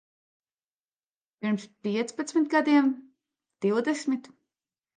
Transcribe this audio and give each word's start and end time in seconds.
Pirms 1.43 1.65
piecpadsmit 1.83 2.51
gadiem? 2.55 2.91
Divdesmit? 3.69 4.31